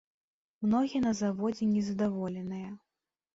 Многія 0.65 1.01
на 1.07 1.11
заводзе 1.19 1.67
незадаволеныя. 1.75 2.73